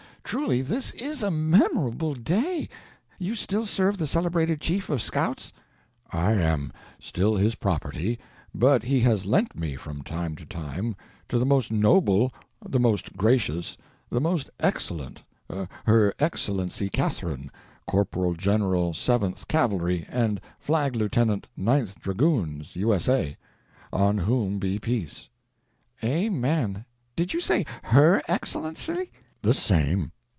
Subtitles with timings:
[0.23, 2.69] Truly this is a memorable day.
[3.19, 5.51] You still serve the celebrated Chief of Scouts?"
[6.09, 8.17] "I am still his property,
[8.55, 10.37] but he has lent me, for a time,
[11.27, 12.31] to the most noble,
[12.65, 13.75] the most gracious,
[14.09, 17.51] the most excellent, her Excellency Catherine,
[17.85, 25.27] Corporal General Seventh Cavalry and Flag Lieutenant Ninth Dragoons, U.S.A.,—on whom be peace!"
[26.01, 26.85] "Amen.
[27.17, 29.11] Did you say her Excellency?"
[29.41, 30.11] "The same.